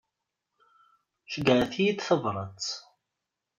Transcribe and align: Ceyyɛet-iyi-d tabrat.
Ceyyɛet-iyi-d 1.31 1.99
tabrat. 2.07 2.65